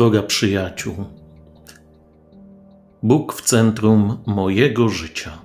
droga 0.00 0.22
przyjaciół. 0.22 1.04
Bóg 3.02 3.32
w 3.32 3.42
centrum 3.42 4.18
mojego 4.26 4.88
życia. 4.88 5.38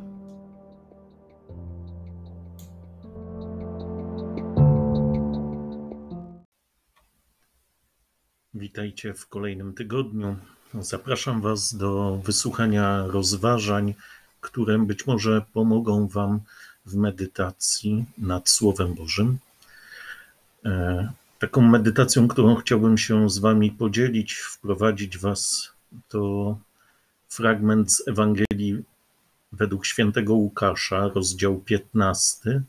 Witajcie 8.54 9.13
w 9.13 9.28
kolejnym 9.28 9.73
tygodniu. 9.73 10.36
Zapraszam 10.74 11.42
Was 11.42 11.76
do 11.76 12.22
wysłuchania 12.24 13.08
rozważań, 13.08 13.94
które 14.42 14.79
być 14.79 15.08
może 15.08 15.42
pomogą 15.53 16.08
Wam 16.08 16.40
w 16.85 16.95
medytacji 16.95 18.06
nad 18.17 18.50
Słowem 18.50 18.94
Bożym. 18.94 19.38
Taką 21.45 21.62
medytacją, 21.62 22.27
którą 22.27 22.55
chciałbym 22.55 22.98
się 22.98 23.30
z 23.30 23.38
Wami 23.38 23.72
podzielić, 23.72 24.34
wprowadzić 24.34 25.17
Was, 25.17 25.72
to 26.08 26.58
fragment 27.27 27.91
z 27.91 28.08
Ewangelii 28.08 28.84
według 29.52 29.86
świętego 29.86 30.34
Łukasza, 30.34 31.08
rozdział 31.08 31.59
15, 31.59 32.63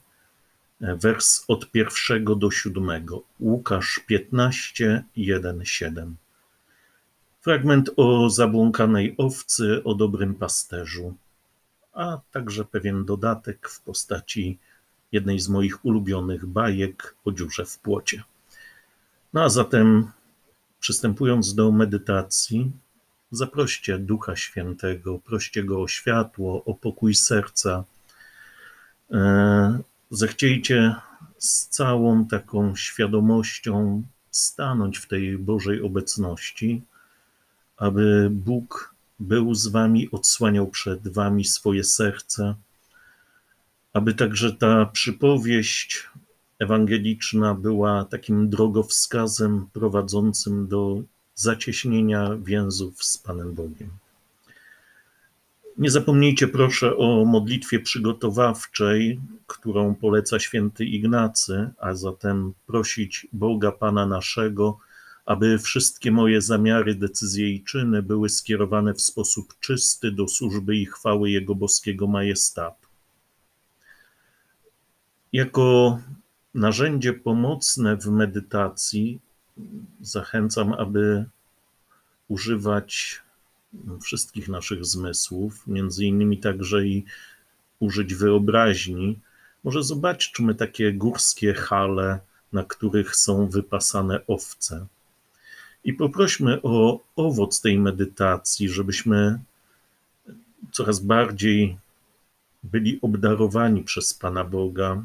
wers 0.81 1.45
od 1.49 1.71
pierwszego 1.71 2.35
do 2.35 2.51
siódmego. 2.51 3.23
Łukasz 3.41 4.01
15, 4.07 5.05
1, 5.17 5.65
7. 5.65 6.17
Fragment 7.41 7.91
o 7.97 8.31
zabłąkanej 8.31 9.15
owcy, 9.19 9.85
o 9.85 9.95
dobrym 9.95 10.35
pasterzu, 10.35 11.15
a 11.93 12.21
także 12.33 12.65
pewien 12.65 13.05
dodatek 13.05 13.69
w 13.69 13.81
postaci 13.81 14.59
jednej 15.13 15.41
z 15.41 15.49
moich 15.49 15.85
ulubionych 15.85 16.47
bajek 16.47 17.17
o 17.25 17.33
dziurze 17.33 17.65
w 17.65 17.79
płocie. 17.79 18.23
No 19.37 19.43
a 19.43 19.49
zatem, 19.49 20.11
przystępując 20.81 21.55
do 21.55 21.73
medytacji, 21.73 22.73
zaproście 23.31 23.99
Ducha 23.99 24.37
Świętego, 24.37 25.19
proście 25.19 25.65
Go 25.65 25.83
o 25.83 25.89
światło, 25.89 26.65
o 26.65 26.75
pokój 26.75 27.15
serca. 27.15 27.85
E, 29.11 29.79
zechciejcie 30.11 30.95
z 31.39 31.69
całą 31.69 32.27
taką 32.27 32.77
świadomością 32.77 34.03
stanąć 34.31 34.99
w 34.99 35.09
tej 35.09 35.39
Bożej 35.39 35.83
obecności, 35.83 36.83
aby 37.77 38.29
Bóg 38.31 38.95
był 39.19 39.55
z 39.55 39.67
Wami, 39.67 40.11
odsłaniał 40.11 40.67
przed 40.67 41.09
Wami 41.09 41.45
swoje 41.45 41.85
serce, 41.85 42.55
aby 43.93 44.15
także 44.15 44.53
ta 44.53 44.87
przypowieść 44.87 46.09
ewangeliczna 46.59 47.55
była 47.55 48.05
takim 48.05 48.49
drogowskazem 48.49 49.67
prowadzącym 49.73 50.69
do 50.69 51.03
zacieśnienia 51.35 52.37
więzów 52.37 53.05
z 53.05 53.19
Panem 53.19 53.55
Bogiem. 53.55 53.91
Nie 55.79 55.91
zapomnijcie 55.91 56.49
proszę 56.49 56.97
o 56.97 57.25
modlitwie 57.25 57.81
przygotowawczej, 57.81 59.21
którą 59.47 59.95
poleca 59.95 60.39
święty 60.39 60.85
Ignacy, 60.85 61.71
a 61.79 61.95
zatem 61.95 62.53
prosić 62.67 63.27
Boga 63.33 63.73
Pana 63.73 64.07
naszego, 64.07 64.79
aby 65.27 65.59
wszystkie 65.59 66.11
moje 66.11 66.41
zamiary, 66.41 66.95
decyzje 66.95 67.51
i 67.51 67.65
czyny 67.65 68.03
były 68.03 68.29
skierowane 68.29 68.95
w 68.95 69.03
sposób 69.03 69.55
czysty 69.61 70.13
do 70.13 70.29
służby 70.29 70.77
i 70.77 70.87
chwały 70.87 71.31
Jego 71.31 71.55
boskiego 71.55 72.07
majestatu. 72.07 72.87
Jako 75.33 75.99
narzędzie 76.57 77.13
pomocne 77.13 77.97
w 77.97 78.07
medytacji 78.07 79.21
zachęcam, 80.01 80.73
aby 80.73 81.25
używać 82.29 83.23
wszystkich 84.03 84.49
naszych 84.49 84.85
zmysłów, 84.85 85.67
między 85.67 86.05
innymi 86.05 86.39
także 86.39 86.87
i 86.87 87.05
użyć 87.81 88.15
wyobraźni. 88.15 89.19
Może 89.65 89.83
zobaczmy 89.83 90.55
takie 90.55 90.93
górskie 90.93 91.55
hale, 91.55 92.21
na 92.53 92.65
których 92.65 93.17
są 93.17 93.49
wypasane 93.49 94.27
owce. 94.27 94.87
I 95.85 95.93
poprośmy 95.93 96.63
o 96.63 97.01
owoc 97.17 97.61
tej 97.61 97.79
medytacji, 97.79 98.69
żebyśmy 98.69 99.39
coraz 100.73 101.01
bardziej 101.01 101.79
byli 102.63 102.99
obdarowani 103.03 103.83
przez 103.83 104.15
Pana 104.15 104.45
Boga 104.45 105.03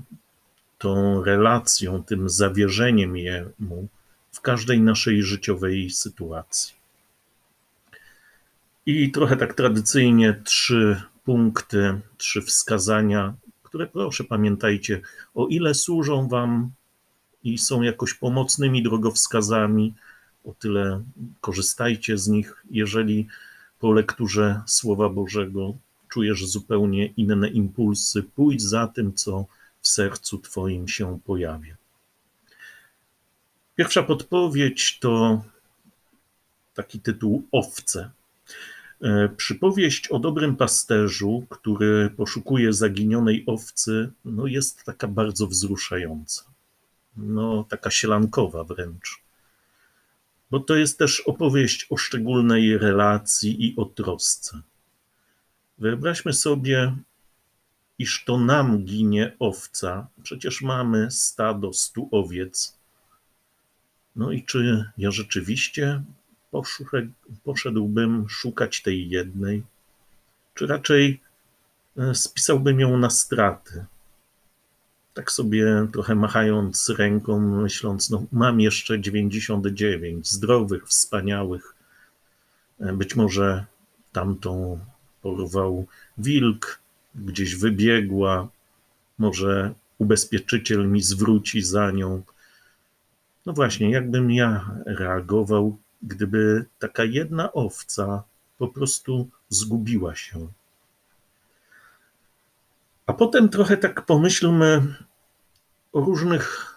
tą 0.82 1.24
relacją, 1.24 2.04
tym 2.04 2.30
zawierzeniem 2.30 3.18
Jemu 3.18 3.88
w 4.32 4.42
każdej 4.42 4.82
naszej 4.82 5.24
życiowej 5.24 5.90
sytuacji. 5.90 6.74
I 8.86 9.12
trochę 9.12 9.38
tak 9.38 9.54
tradycyjnie 9.54 10.42
trzy 10.44 11.02
punkty, 11.26 12.02
trzy 12.18 12.42
wskazania, 12.42 13.34
które 13.64 13.88
proszę 13.88 14.24
pamiętajcie, 14.24 15.02
o 15.36 15.48
ile 15.48 15.74
służą 15.74 16.28
Wam 16.28 16.72
i 17.44 17.58
są 17.58 17.82
jakoś 17.82 18.14
pomocnymi 18.14 18.84
drogowskazami, 18.84 19.94
o 20.46 20.54
tyle 20.54 21.04
korzystajcie 21.42 22.18
z 22.18 22.28
nich. 22.28 22.64
Jeżeli 22.72 23.28
po 23.80 23.92
lekturze 23.92 24.62
Słowa 24.66 25.10
Bożego 25.10 25.74
czujesz 26.10 26.46
zupełnie 26.46 27.06
inne 27.06 27.48
impulsy, 27.50 28.24
pójdź 28.24 28.62
za 28.62 28.88
tym, 28.88 29.14
co 29.14 29.46
w 29.82 29.88
sercu 29.88 30.40
Twoim 30.40 30.88
się 30.88 31.20
pojawia. 31.26 31.76
Pierwsza 33.76 34.04
podpowiedź 34.04 35.00
to 35.00 35.44
taki 36.74 37.00
tytuł 37.00 37.48
Owce. 37.52 38.12
E, 39.02 39.30
przypowieść 39.30 40.08
o 40.08 40.20
dobrym 40.20 40.56
pasterzu, 40.56 41.46
który 41.50 42.10
poszukuje 42.10 42.74
zaginionej 42.74 43.44
owcy, 43.48 44.12
no 44.26 44.48
jest 44.48 44.84
taka 44.84 45.08
bardzo 45.08 45.48
wzruszająca. 45.48 46.44
No, 47.18 47.66
taka 47.70 47.92
sielankowa 47.92 48.64
wręcz. 48.64 49.22
Bo 50.52 50.60
to 50.60 50.76
jest 50.76 51.00
też 51.00 51.20
opowieść 51.20 51.88
o 51.90 51.98
szczególnej 51.98 52.78
relacji 52.78 53.66
i 53.66 53.76
o 53.78 53.86
trosce. 53.86 54.62
Wyobraźmy 55.78 56.34
sobie 56.34 56.96
iż 58.02 58.24
to 58.26 58.38
nam 58.38 58.86
ginie 58.86 59.36
owca, 59.40 60.08
przecież 60.24 60.62
mamy 60.62 61.12
stado 61.12 61.74
stu 61.74 62.10
owiec. 62.12 62.78
No 64.16 64.32
i 64.32 64.44
czy 64.44 64.86
ja 64.98 65.12
rzeczywiście 65.12 66.04
poszedłbym 67.44 68.30
szukać 68.30 68.82
tej 68.82 69.10
jednej, 69.10 69.64
czy 70.54 70.68
raczej 70.68 71.22
e, 71.98 72.16
spisałbym 72.16 72.80
ją 72.80 72.98
na 72.98 73.10
straty? 73.10 73.86
Tak 75.14 75.32
sobie 75.32 75.88
trochę 75.94 76.16
machając 76.16 76.90
ręką, 76.90 77.40
myśląc, 77.40 78.10
no 78.10 78.26
mam 78.32 78.62
jeszcze 78.62 79.00
99 79.00 80.32
zdrowych, 80.32 80.88
wspaniałych. 80.88 81.76
E, 82.80 82.94
być 82.94 83.16
może 83.16 83.66
tamtą 84.12 84.80
porwał 85.22 85.88
wilk, 86.18 86.82
gdzieś 87.16 87.56
wybiegła, 87.56 88.48
może 89.18 89.74
ubezpieczyciel 89.98 90.88
mi 90.88 91.02
zwróci 91.02 91.62
za 91.62 91.92
nią. 91.92 92.24
No 93.46 93.54
właśnie, 93.54 93.92
jakbym 93.92 94.32
ja 94.32 94.76
reagował, 94.86 95.78
gdyby 96.04 96.66
taka 96.80 97.04
jedna 97.04 97.54
owca 97.54 98.24
po 98.58 98.68
prostu 98.68 99.30
zgubiła 99.50 100.16
się. 100.16 100.48
A 103.06 103.14
potem 103.14 103.50
trochę 103.50 103.78
tak 103.78 104.06
pomyślmy 104.06 104.96
o 105.94 106.02
różnych 106.02 106.76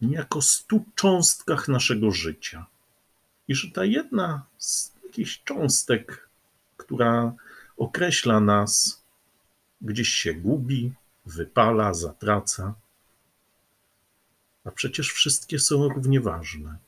niejako 0.00 0.42
stu 0.42 0.84
cząstkach 0.94 1.68
naszego 1.68 2.10
życia. 2.10 2.66
I 3.48 3.54
że 3.54 3.70
ta 3.70 3.84
jedna 3.84 4.46
z 4.58 4.92
jakichś 5.04 5.42
cząstek, 5.44 6.28
która 6.76 7.32
określa 7.76 8.40
nas, 8.40 9.03
gdzieś 9.84 10.08
się 10.08 10.34
gubi, 10.34 10.92
wypala, 11.26 11.94
zatraca. 11.94 12.74
A 14.64 14.70
przecież 14.70 15.12
wszystkie 15.12 15.58
są 15.58 15.88
równie 15.88 16.20
ważne. 16.20 16.78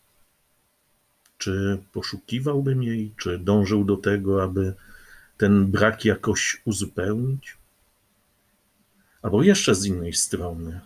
Czy 1.38 1.82
poszukiwałbym 1.92 2.82
jej, 2.82 3.14
czy 3.16 3.38
dążył 3.38 3.84
do 3.84 3.96
tego, 3.96 4.42
aby 4.42 4.74
ten 5.36 5.66
brak 5.66 6.04
jakoś 6.04 6.62
uzupełnić? 6.64 7.56
Albo 9.22 9.42
jeszcze 9.42 9.74
z 9.74 9.84
innej 9.84 10.12
strony, 10.12 10.80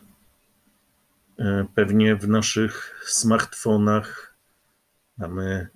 e, 1.38 1.66
pewnie 1.74 2.16
w 2.16 2.28
naszych 2.28 3.04
smartfonach 3.08 4.34
mamy 5.18 5.68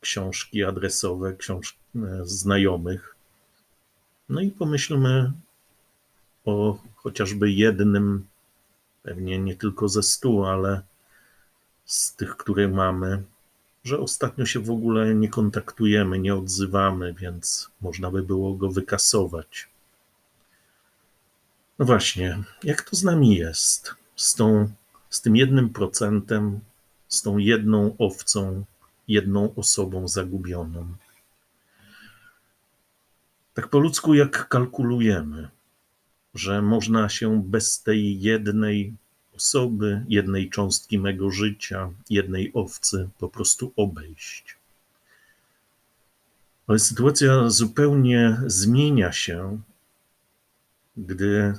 książki 0.00 0.64
adresowe, 0.64 1.36
książki 1.36 1.78
e, 1.96 2.20
znajomych. 2.24 3.16
No 4.28 4.40
i 4.40 4.50
pomyślmy, 4.50 5.32
o 6.46 6.78
chociażby 6.94 7.50
jednym, 7.50 8.26
pewnie 9.02 9.38
nie 9.38 9.56
tylko 9.56 9.88
ze 9.88 10.02
stu, 10.02 10.44
ale 10.44 10.82
z 11.84 12.16
tych, 12.16 12.36
które 12.36 12.68
mamy, 12.68 13.22
że 13.84 13.98
ostatnio 13.98 14.46
się 14.46 14.60
w 14.60 14.70
ogóle 14.70 15.14
nie 15.14 15.28
kontaktujemy, 15.28 16.18
nie 16.18 16.34
odzywamy, 16.34 17.14
więc 17.14 17.70
można 17.80 18.10
by 18.10 18.22
było 18.22 18.54
go 18.54 18.70
wykasować. 18.70 19.68
No 21.78 21.86
właśnie, 21.86 22.42
jak 22.62 22.82
to 22.82 22.96
z 22.96 23.04
nami 23.04 23.36
jest? 23.36 23.94
Z, 24.16 24.34
tą, 24.34 24.68
z 25.10 25.20
tym 25.22 25.36
jednym 25.36 25.70
procentem, 25.70 26.60
z 27.08 27.22
tą 27.22 27.38
jedną 27.38 27.96
owcą, 27.98 28.64
jedną 29.08 29.54
osobą 29.54 30.08
zagubioną. 30.08 30.86
Tak 33.54 33.68
po 33.68 33.78
ludzku, 33.78 34.14
jak 34.14 34.48
kalkulujemy, 34.48 35.48
że 36.36 36.62
można 36.62 37.08
się 37.08 37.42
bez 37.42 37.82
tej 37.82 38.20
jednej 38.20 38.94
osoby, 39.36 40.04
jednej 40.08 40.50
cząstki 40.50 40.98
mego 40.98 41.30
życia, 41.30 41.90
jednej 42.10 42.50
owcy 42.54 43.08
po 43.18 43.28
prostu 43.28 43.72
obejść. 43.76 44.56
Ale 46.66 46.78
sytuacja 46.78 47.50
zupełnie 47.50 48.36
zmienia 48.46 49.12
się, 49.12 49.60
gdy 50.96 51.54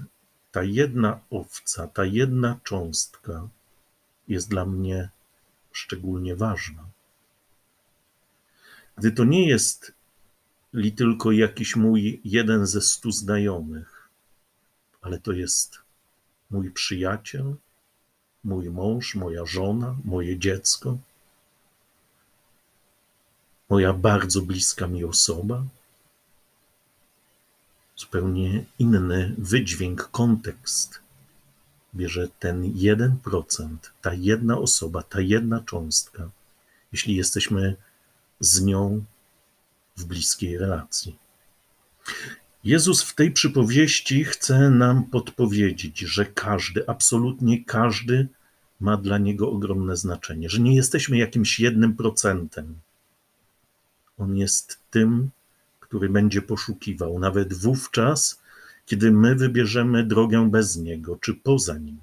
ta 0.51 0.63
jedna 0.63 1.19
owca, 1.29 1.87
ta 1.87 2.05
jedna 2.05 2.59
cząstka 2.63 3.47
jest 4.27 4.49
dla 4.49 4.65
mnie 4.65 5.09
szczególnie 5.71 6.35
ważna. 6.35 6.83
Gdy 8.97 9.11
to 9.11 9.23
nie 9.23 9.47
jest 9.47 9.93
li 10.73 10.91
tylko 10.91 11.31
jakiś 11.31 11.75
mój 11.75 12.21
jeden 12.23 12.65
ze 12.65 12.81
stu 12.81 13.11
znajomych, 13.11 13.96
ale 15.07 15.19
to 15.19 15.31
jest 15.31 15.79
mój 16.51 16.71
przyjaciel, 16.71 17.55
mój 18.43 18.69
mąż, 18.69 19.15
moja 19.15 19.45
żona, 19.45 19.95
moje 20.03 20.39
dziecko, 20.39 20.97
moja 23.69 23.93
bardzo 23.93 24.41
bliska 24.41 24.87
mi 24.87 25.03
osoba. 25.03 25.63
Zupełnie 27.95 28.65
inny 28.79 29.35
wydźwięk, 29.37 30.09
kontekst 30.11 30.99
bierze 31.95 32.27
ten 32.39 32.65
jeden 32.75 33.17
procent, 33.17 33.91
ta 34.01 34.13
jedna 34.13 34.57
osoba, 34.57 35.03
ta 35.03 35.21
jedna 35.21 35.59
cząstka, 35.59 36.29
jeśli 36.91 37.15
jesteśmy 37.15 37.75
z 38.39 38.61
nią 38.61 39.03
w 39.97 40.05
bliskiej 40.05 40.57
relacji. 40.57 41.15
Jezus 42.67 43.03
w 43.03 43.15
tej 43.15 43.31
przypowieści 43.31 44.23
chce 44.23 44.69
nam 44.69 45.03
podpowiedzieć, 45.03 45.99
że 45.99 46.25
każdy, 46.25 46.89
absolutnie 46.89 47.65
każdy 47.65 48.27
ma 48.79 48.97
dla 48.97 49.17
niego 49.17 49.51
ogromne 49.51 49.97
znaczenie, 49.97 50.49
że 50.49 50.59
nie 50.61 50.75
jesteśmy 50.75 51.17
jakimś 51.17 51.59
jednym 51.59 51.95
procentem. 51.95 52.75
On 54.17 54.37
jest 54.37 54.79
tym, 54.89 55.29
który 55.79 56.09
będzie 56.09 56.41
poszukiwał, 56.41 57.19
nawet 57.19 57.53
wówczas, 57.53 58.41
kiedy 58.85 59.11
my 59.11 59.35
wybierzemy 59.35 60.03
drogę 60.03 60.49
bez 60.51 60.77
niego 60.77 61.17
czy 61.21 61.33
poza 61.33 61.77
nim. 61.77 61.97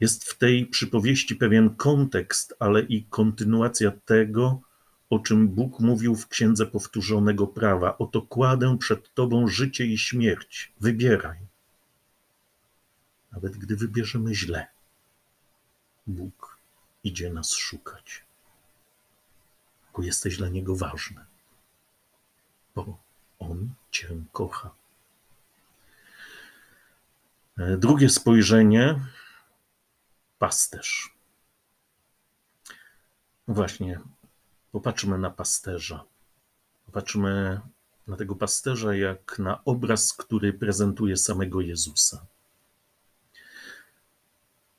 Jest 0.00 0.24
w 0.24 0.38
tej 0.38 0.66
przypowieści 0.66 1.36
pewien 1.36 1.70
kontekst, 1.70 2.54
ale 2.58 2.82
i 2.82 3.02
kontynuacja 3.02 3.92
tego, 4.04 4.60
o 5.10 5.18
czym 5.18 5.48
Bóg 5.48 5.80
mówił 5.80 6.16
w 6.16 6.28
Księdze 6.28 6.66
Powtórzonego 6.66 7.46
Prawa. 7.46 7.98
Oto 7.98 8.22
kładę 8.22 8.78
przed 8.78 9.14
Tobą 9.14 9.48
życie 9.48 9.86
i 9.86 9.98
śmierć. 9.98 10.72
Wybieraj. 10.80 11.38
Nawet 13.32 13.56
gdy 13.56 13.76
wybierzemy 13.76 14.34
źle, 14.34 14.66
Bóg 16.06 16.58
idzie 17.04 17.32
nas 17.32 17.52
szukać, 17.52 18.24
bo 19.96 20.02
jesteś 20.02 20.36
dla 20.36 20.48
Niego 20.48 20.76
ważny, 20.76 21.24
bo 22.74 22.98
On 23.38 23.68
Cię 23.90 24.08
kocha. 24.32 24.70
E, 27.58 27.76
drugie 27.76 28.08
spojrzenie 28.08 29.00
pasterz. 30.38 31.14
Właśnie, 33.48 34.00
popatrzmy 34.72 35.18
na 35.18 35.30
pasterza. 35.30 36.04
Popatrzmy 36.86 37.60
na 38.06 38.16
tego 38.16 38.36
pasterza 38.36 38.94
jak 38.94 39.38
na 39.38 39.64
obraz, 39.64 40.12
który 40.12 40.52
prezentuje 40.52 41.16
samego 41.16 41.60
Jezusa. 41.60 42.26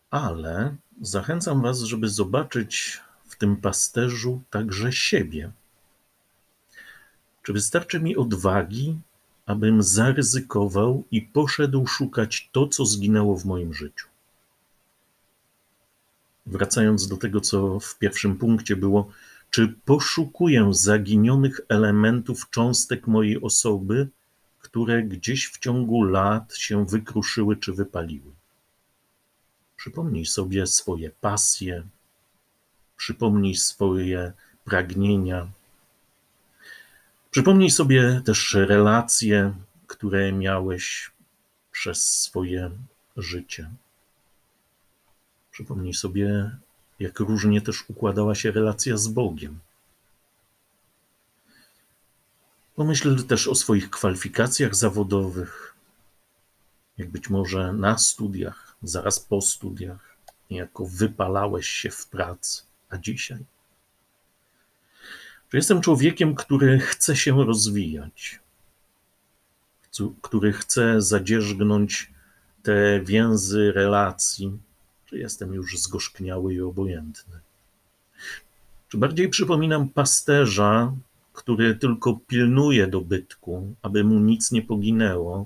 Ale 0.10 0.76
zachęcam 1.02 1.62
Was, 1.62 1.80
żeby 1.80 2.10
zobaczyć 2.10 3.02
w 3.28 3.36
tym 3.36 3.58
pasterzu 3.58 4.42
także 4.50 4.92
siebie. 4.92 5.52
Czy 7.44 7.54
wystarczy 7.54 8.00
mi 8.00 8.18
odwagi, 8.18 9.00
abym 9.46 9.84
zaryzykował 9.84 11.04
i 11.12 11.22
poszedł 11.22 11.88
szukać 11.88 12.50
to, 12.52 12.68
co 12.68 12.86
zginęło 12.86 13.38
w 13.38 13.46
moim 13.46 13.74
życiu? 13.74 14.08
Wracając 16.46 17.08
do 17.08 17.18
tego, 17.18 17.42
co 17.42 17.80
w 17.80 17.98
pierwszym 17.98 18.38
punkcie 18.38 18.76
było, 18.76 19.12
czy 19.50 19.68
poszukuję 19.86 20.69
zaginionych 20.72 21.62
elementów 21.69 22.50
cząstek 22.50 23.07
mojej 23.07 23.42
osoby, 23.42 24.10
które 24.60 25.04
gdzieś 25.04 25.48
w 25.48 25.60
ciągu 25.60 26.04
lat 26.04 26.56
się 26.56 26.86
wykruszyły 26.86 27.57
czy 27.57 27.74
wypaliły? 27.74 28.31
Przypomnij 29.75 30.25
sobie 30.25 30.68
swoje 30.68 31.10
pasje, 31.10 31.84
przypomnij 32.98 33.56
swoje 33.56 34.34
pragnienia. 34.66 35.48
Przypomnij 37.31 37.69
sobie 37.69 38.22
też 38.25 38.54
relacje, 38.54 39.54
które 39.88 40.31
miałeś 40.31 41.12
przez 41.72 42.06
swoje 42.06 42.72
życie. 43.18 43.69
Przypomnij 45.52 45.94
sobie, 45.94 46.57
jak 47.00 47.19
różnie 47.19 47.62
też 47.62 47.90
układała 47.90 48.36
się 48.36 48.51
relacja 48.51 48.98
z 48.98 49.07
Bogiem. 49.07 49.60
Pomyśl 52.75 53.24
też 53.24 53.48
o 53.48 53.56
swoich 53.56 53.90
kwalifikacjach 53.90 54.75
zawodowych, 54.75 55.75
jak 56.98 57.10
być 57.10 57.30
może 57.30 57.74
na 57.74 57.98
studiach, 57.98 58.76
zaraz 58.83 59.19
po 59.19 59.42
studiach, 59.42 60.18
niejako 60.52 60.85
wypalałeś 60.85 61.68
się 61.68 61.90
w 61.90 62.07
pracy, 62.07 62.64
a 62.90 62.97
dzisiaj? 62.97 63.45
Czy 65.50 65.57
jestem 65.57 65.81
człowiekiem, 65.81 66.35
który 66.35 66.80
chce 66.80 67.16
się 67.16 67.45
rozwijać, 67.45 68.40
który 70.21 70.54
chce 70.54 71.02
zadzierzgnąć 71.02 72.12
te 72.64 73.02
więzy 73.02 73.71
relacji, 73.71 74.59
czy 75.09 75.18
jestem 75.18 75.54
już 75.54 75.78
zgorzkniały 75.78 76.54
i 76.54 76.61
obojętny? 76.61 77.39
Czy 78.89 78.97
bardziej 78.97 79.30
przypominam 79.30 79.89
pasterza, 79.89 80.94
który 81.33 81.75
tylko 81.75 82.19
pilnuje 82.28 82.87
dobytku, 82.87 83.75
aby 83.81 84.04
mu 84.04 84.19
nic 84.19 84.51
nie 84.51 84.61
poginęło, 84.61 85.45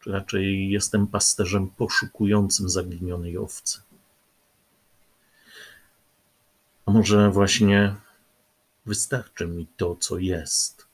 czy 0.00 0.12
raczej 0.12 0.70
jestem 0.70 1.06
pasterzem 1.06 1.70
poszukującym 1.70 2.68
zaginionej 2.68 3.38
owcy? 3.38 3.80
A 6.86 6.90
może 6.90 7.30
właśnie 7.30 7.94
wystarczy 8.86 9.46
mi 9.46 9.66
to, 9.76 9.96
co 9.96 10.18
jest, 10.18 10.86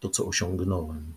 to, 0.00 0.08
co 0.08 0.26
osiągnąłem? 0.26 1.12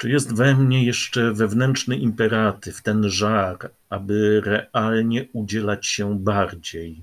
Czy 0.00 0.10
jest 0.10 0.34
we 0.34 0.54
mnie 0.54 0.84
jeszcze 0.84 1.32
wewnętrzny 1.32 1.96
imperatyw, 1.96 2.82
ten 2.82 3.10
żar, 3.10 3.70
aby 3.90 4.40
realnie 4.44 5.28
udzielać 5.32 5.86
się 5.86 6.18
bardziej? 6.18 7.02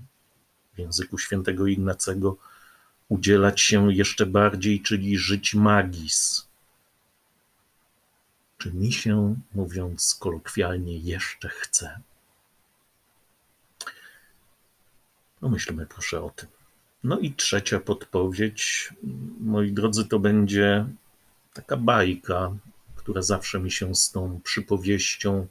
W 0.74 0.80
języku 0.80 1.18
świętego 1.18 1.68
Ignacego 1.68 2.38
udzielać 3.10 3.62
się 3.62 3.94
jeszcze 3.94 4.26
bardziej, 4.26 4.82
czyli 4.82 5.18
żyć 5.18 5.54
magis. 5.54 6.48
Czy 8.58 8.74
mi 8.74 8.94
się, 8.94 9.36
mówiąc 9.54 10.18
kolokwialnie, 10.20 10.98
jeszcze 10.98 11.50
chce? 11.50 12.00
Pomyślmy 15.40 15.86
proszę 15.86 16.22
o 16.22 16.30
tym. 16.30 16.50
No 17.04 17.20
i 17.20 17.34
trzecia 17.34 17.80
podpowiedź, 17.80 18.94
moi 19.40 19.72
drodzy, 19.72 20.06
to 20.06 20.20
będzie 20.20 20.86
taka 21.54 21.78
bajka 21.78 22.52
która 23.08 23.22
zawsze 23.22 23.60
mi 23.60 23.72
się 23.72 23.96
z 23.96 24.12
tą 24.12 24.40
przypowieścią 24.44 25.48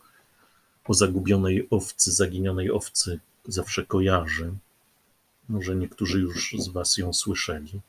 o 0.84 0.94
zagubionej 0.94 1.66
owcy, 1.70 2.12
zaginionej 2.12 2.70
owcy 2.70 3.20
zawsze 3.44 3.86
kojarzy. 3.86 4.52
Może 5.48 5.76
niektórzy 5.76 6.20
już 6.20 6.54
z 6.58 6.68
Was 6.68 6.96
ją 6.96 7.12
słyszeli. 7.12 7.80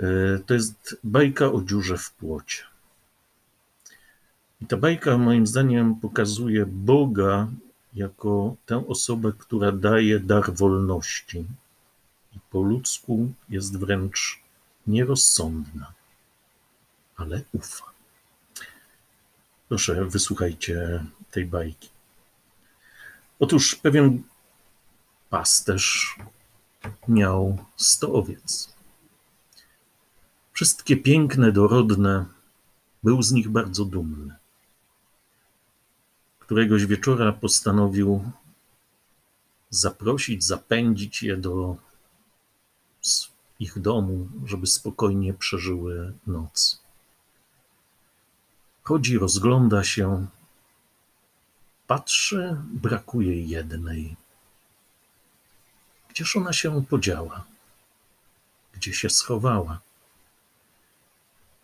E, 0.00 0.38
to 0.46 0.54
jest 0.54 0.96
bajka 1.04 1.52
o 1.52 1.62
dziurze 1.62 1.98
w 1.98 2.12
płocie. 2.12 2.62
I 4.60 4.66
ta 4.66 4.76
bajka, 4.76 5.18
moim 5.18 5.46
zdaniem, 5.46 5.94
pokazuje 5.94 6.66
Boga 6.66 7.48
jako 7.94 8.56
tę 8.66 8.86
osobę, 8.86 9.32
która 9.38 9.72
daje 9.72 10.20
dar 10.20 10.54
wolności 10.54 11.38
i 12.36 12.38
po 12.50 12.62
ludzku 12.62 13.32
jest 13.48 13.78
wręcz 13.78 14.42
nierozsądna, 14.86 15.95
ale 17.16 17.42
ufa. 17.52 17.84
Proszę, 19.68 20.04
wysłuchajcie 20.04 21.04
tej 21.30 21.46
bajki. 21.46 21.88
Otóż 23.38 23.74
pewien 23.74 24.22
pasterz 25.30 26.16
miał 27.08 27.64
sto 27.76 28.12
owiec. 28.12 28.74
Wszystkie 30.52 30.96
piękne, 30.96 31.52
dorodne, 31.52 32.24
był 33.02 33.22
z 33.22 33.32
nich 33.32 33.48
bardzo 33.48 33.84
dumny. 33.84 34.34
Któregoś 36.38 36.86
wieczora 36.86 37.32
postanowił 37.32 38.30
zaprosić, 39.70 40.44
zapędzić 40.44 41.22
je 41.22 41.36
do 41.36 41.76
ich 43.58 43.78
domu, 43.78 44.28
żeby 44.44 44.66
spokojnie 44.66 45.34
przeżyły 45.34 46.12
noc. 46.26 46.85
Chodzi, 48.86 49.18
rozgląda 49.18 49.84
się, 49.84 50.26
patrzy, 51.86 52.56
brakuje 52.72 53.42
jednej. 53.42 54.16
Gdzież 56.08 56.36
ona 56.36 56.52
się 56.52 56.84
podziała? 56.84 57.44
Gdzie 58.74 58.92
się 58.92 59.10
schowała? 59.10 59.80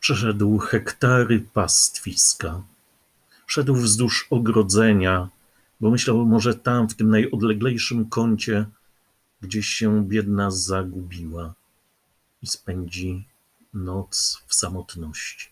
Przeszedł 0.00 0.59
hektary 0.59 1.41
pastwiska. 1.41 2.62
Szedł 3.47 3.75
wzdłuż 3.75 4.26
ogrodzenia, 4.31 5.29
bo 5.81 5.91
myślał, 5.91 6.26
może 6.26 6.55
tam, 6.55 6.88
w 6.88 6.95
tym 6.95 7.11
najodleglejszym 7.11 8.09
kącie, 8.09 8.67
gdzieś 9.41 9.67
się 9.67 10.05
biedna 10.09 10.50
zagubiła 10.50 11.55
i 12.43 12.47
spędzi 12.47 13.25
noc 13.75 14.43
w 14.47 14.55
samotności. 14.55 15.51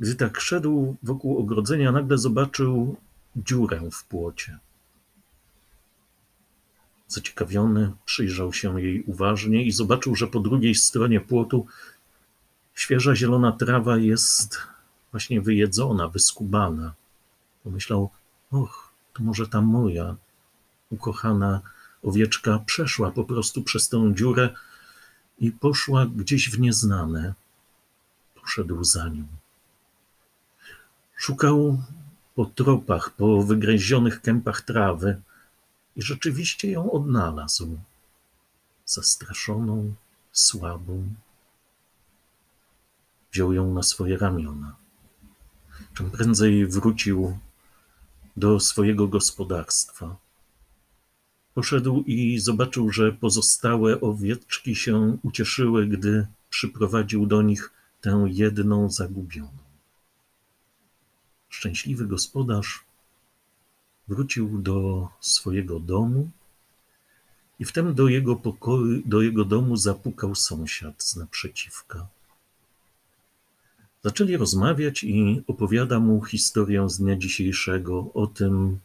Gdy 0.00 0.14
tak 0.14 0.40
szedł 0.40 0.96
wokół 1.02 1.38
ogrodzenia, 1.38 1.92
nagle 1.92 2.18
zobaczył 2.18 2.96
dziurę 3.36 3.80
w 3.92 4.04
płocie. 4.04 4.58
Zaciekawiony 7.08 7.92
przyjrzał 8.04 8.52
się 8.52 8.80
jej 8.80 9.02
uważnie 9.02 9.64
i 9.64 9.72
zobaczył, 9.72 10.16
że 10.16 10.26
po 10.26 10.40
drugiej 10.40 10.74
stronie 10.74 11.20
płotu 11.20 11.66
świeża 12.74 13.16
zielona 13.16 13.52
trawa 13.52 13.96
jest 13.96 14.58
właśnie 15.10 15.40
wyjedzona, 15.40 16.08
wyskubana. 16.08 16.94
Pomyślał, 17.64 18.10
och, 18.50 18.92
to 19.14 19.22
może 19.22 19.48
ta 19.48 19.60
moja 19.60 20.16
ukochana 20.90 21.60
owieczka 22.02 22.58
przeszła 22.66 23.10
po 23.10 23.24
prostu 23.24 23.62
przez 23.62 23.88
tę 23.88 24.12
dziurę 24.14 24.54
i 25.38 25.52
poszła 25.52 26.06
gdzieś 26.06 26.50
w 26.50 26.60
nieznane. 26.60 27.34
Poszedł 28.34 28.84
za 28.84 29.08
nią. 29.08 29.39
Szukał 31.30 31.82
po 32.34 32.44
tropach, 32.44 33.10
po 33.10 33.42
wygryzionych 33.42 34.20
kępach 34.20 34.62
trawy 34.62 35.20
i 35.96 36.02
rzeczywiście 36.02 36.70
ją 36.70 36.92
odnalazł. 36.92 37.78
Zastraszoną, 38.86 39.94
słabą. 40.32 41.14
Wziął 43.32 43.52
ją 43.52 43.74
na 43.74 43.82
swoje 43.82 44.18
ramiona. 44.18 44.76
Czym 45.94 46.10
prędzej 46.10 46.66
wrócił 46.66 47.38
do 48.36 48.60
swojego 48.60 49.08
gospodarstwa. 49.08 50.16
Poszedł 51.54 52.02
i 52.06 52.38
zobaczył, 52.38 52.90
że 52.90 53.12
pozostałe 53.12 54.00
owieczki 54.00 54.74
się 54.74 55.18
ucieszyły, 55.22 55.86
gdy 55.86 56.26
przyprowadził 56.48 57.26
do 57.26 57.42
nich 57.42 57.72
tę 58.00 58.26
jedną 58.28 58.90
zagubioną. 58.90 59.59
Szczęśliwy 61.60 62.06
gospodarz 62.06 62.84
wrócił 64.08 64.58
do 64.62 65.08
swojego 65.20 65.80
domu 65.80 66.30
i 67.58 67.64
wtem 67.64 67.94
do 67.94 68.08
jego 68.08 68.36
pokoju, 68.36 69.02
do 69.04 69.22
jego 69.22 69.44
domu 69.44 69.76
zapukał 69.76 70.34
sąsiad 70.34 71.02
z 71.02 71.16
naprzeciwka. 71.16 72.06
Zaczęli 74.04 74.36
rozmawiać 74.36 75.04
i 75.04 75.42
opowiada 75.46 76.00
mu 76.00 76.24
historię 76.24 76.88
z 76.88 76.98
dnia 76.98 77.16
dzisiejszego 77.16 78.10
o 78.14 78.26
tym, 78.26 78.78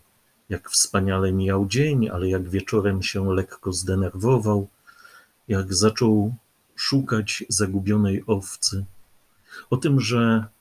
jak 0.49 0.69
wspaniale 0.69 1.31
mijał 1.31 1.67
dzień, 1.67 2.09
ale 2.09 2.29
jak 2.29 2.49
wieczorem 2.49 3.03
się 3.03 3.33
lekko 3.33 3.73
zdenerwował, 3.73 4.67
jak 5.47 5.73
zaczął 5.73 6.35
szukać 6.75 7.43
zagubionej 7.49 8.23
owcy, 8.27 8.85
o 9.69 9.77
tym, 9.77 9.99
że 9.99 10.54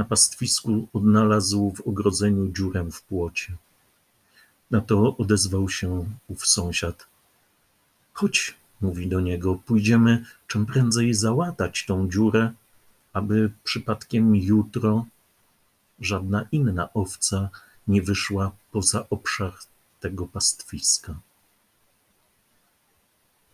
na 0.00 0.04
pastwisku 0.04 0.88
odnalazł 0.92 1.72
w 1.76 1.80
ogrodzeniu 1.80 2.52
dziurę 2.52 2.84
w 2.92 3.02
płocie. 3.02 3.52
Na 4.70 4.80
to 4.80 5.16
odezwał 5.16 5.68
się 5.68 5.88
ów 6.28 6.46
sąsiad. 6.46 7.06
Chodź, 8.12 8.54
mówi 8.80 9.08
do 9.08 9.20
niego, 9.20 9.54
pójdziemy 9.66 10.24
czym 10.46 10.66
prędzej 10.66 11.14
załatać 11.14 11.84
tą 11.86 12.10
dziurę, 12.10 12.52
aby 13.12 13.50
przypadkiem 13.64 14.36
jutro 14.36 15.06
żadna 16.00 16.46
inna 16.52 16.92
owca 16.92 17.50
nie 17.88 18.02
wyszła 18.02 18.52
poza 18.72 19.08
obszar 19.10 19.52
tego 20.00 20.26
pastwiska. 20.26 21.14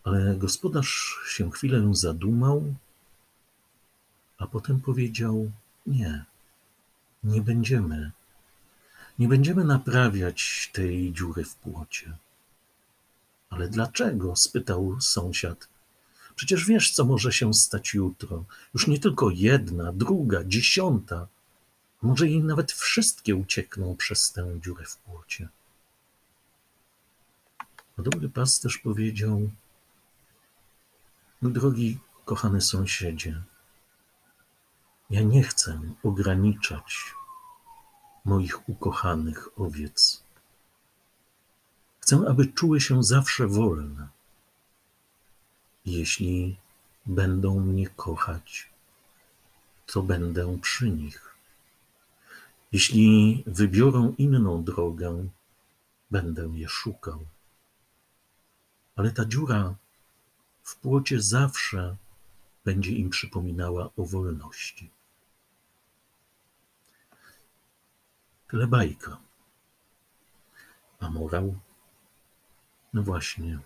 Ale 0.03 0.35
gospodarz 0.35 1.19
się 1.27 1.51
chwilę 1.51 1.89
zadumał, 1.95 2.63
a 4.37 4.47
potem 4.47 4.81
powiedział: 4.81 5.51
Nie, 5.87 6.25
nie 7.23 7.41
będziemy. 7.41 8.11
Nie 9.19 9.27
będziemy 9.27 9.63
naprawiać 9.63 10.69
tej 10.73 11.13
dziury 11.13 11.43
w 11.43 11.55
płocie. 11.55 12.17
Ale 13.49 13.69
dlaczego? 13.69 14.35
spytał 14.35 15.01
sąsiad. 15.01 15.69
Przecież 16.35 16.65
wiesz, 16.65 16.91
co 16.91 17.05
może 17.05 17.33
się 17.33 17.53
stać 17.53 17.93
jutro. 17.93 18.45
Już 18.73 18.87
nie 18.87 18.99
tylko 18.99 19.29
jedna, 19.29 19.93
druga, 19.93 20.43
dziesiąta, 20.43 21.27
może 22.01 22.27
i 22.27 22.43
nawet 22.43 22.71
wszystkie 22.71 23.35
uciekną 23.35 23.95
przez 23.95 24.31
tę 24.31 24.59
dziurę 24.63 24.85
w 24.85 24.97
płocie. 24.97 25.49
A 27.97 28.01
dobry 28.01 28.29
pasterz 28.29 28.77
powiedział: 28.77 29.49
Mój 31.41 31.53
drogi, 31.53 31.97
kochany 32.25 32.61
sąsiedzie, 32.61 33.41
ja 35.09 35.21
nie 35.21 35.43
chcę 35.43 35.81
ograniczać 36.03 37.15
moich 38.25 38.69
ukochanych 38.69 39.59
owiec. 39.59 40.23
Chcę, 41.99 42.25
aby 42.29 42.47
czuły 42.47 42.81
się 42.81 43.03
zawsze 43.03 43.47
wolne. 43.47 44.07
Jeśli 45.85 46.57
będą 47.05 47.59
mnie 47.59 47.89
kochać, 47.89 48.69
to 49.85 50.03
będę 50.03 50.59
przy 50.61 50.89
nich. 50.89 51.35
Jeśli 52.71 53.43
wybiorą 53.47 54.15
inną 54.17 54.63
drogę, 54.63 55.27
będę 56.11 56.49
je 56.53 56.69
szukał. 56.69 57.25
Ale 58.95 59.11
ta 59.11 59.25
dziura 59.25 59.75
w 60.63 60.75
płocie 60.75 61.21
zawsze 61.21 61.95
będzie 62.65 62.91
im 62.91 63.09
przypominała 63.09 63.89
o 63.97 64.05
wolności. 64.05 64.96
Tyle 68.47 68.67
bajka. 68.67 69.17
A 70.99 71.09
morał? 71.09 71.59
No 72.93 73.03
właśnie. 73.03 73.59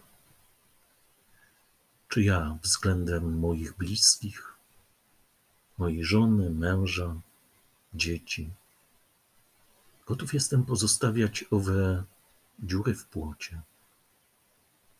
Czy 2.07 2.23
ja 2.23 2.57
względem 2.61 3.39
moich 3.39 3.77
bliskich, 3.77 4.55
mojej 5.77 6.05
żony, 6.05 6.49
męża, 6.49 7.15
dzieci, 7.93 8.49
gotów 10.05 10.33
jestem 10.33 10.65
pozostawiać 10.65 11.45
owe 11.51 12.03
dziury 12.59 12.95
w 12.95 13.05
płocie? 13.05 13.61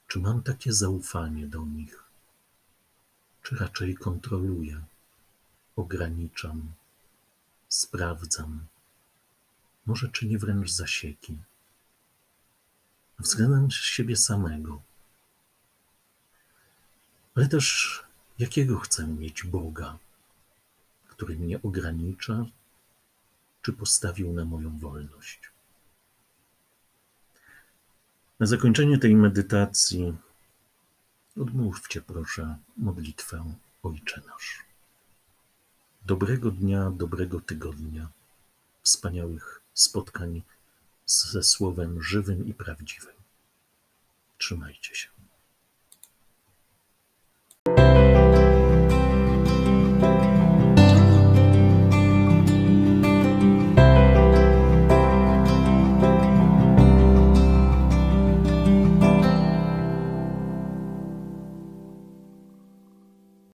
Czy 0.08 0.20
mam 0.20 0.44
takie 0.44 0.74
zaufanie 0.74 1.48
do 1.48 1.66
nich? 1.66 2.04
Czy 3.44 3.56
raczej 3.56 3.96
kontroluję, 3.96 4.82
ograniczam, 5.76 6.74
sprawdzam? 7.70 8.71
Może 9.86 10.10
czyni 10.10 10.38
wręcz 10.38 10.72
zasieki 10.72 11.38
względem 13.22 13.72
siebie 13.72 14.16
samego, 14.18 14.82
ale 17.36 17.48
też 17.48 18.04
jakiego 18.40 18.80
chcę 18.80 19.08
mieć 19.08 19.44
Boga, 19.44 19.98
który 21.08 21.36
mnie 21.36 21.62
ogranicza, 21.62 22.46
czy 23.62 23.74
postawił 23.74 24.34
na 24.34 24.46
moją 24.46 24.80
wolność. 24.80 25.40
Na 28.40 28.46
zakończenie 28.48 28.98
tej 28.98 29.16
medytacji 29.16 30.18
odmówcie 31.38 32.02
proszę 32.02 32.58
modlitwę 32.78 33.54
Ojcze 33.84 34.22
Nasz. 34.28 34.66
Dobrego 36.06 36.52
dnia, 36.52 36.92
dobrego 36.92 37.42
tygodnia, 37.42 38.10
wspaniałych 38.84 39.61
spotkań 39.82 40.42
ze 41.06 41.44
Słowem 41.44 42.04
żywym 42.04 42.48
i 42.48 42.54
prawdziwym. 42.54 43.16
Trzymajcie 44.38 44.96
się. 44.96 45.21